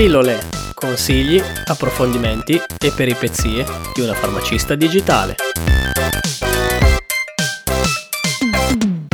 [0.00, 0.38] Pillole,
[0.72, 5.34] consigli, approfondimenti e peripezie di una farmacista digitale.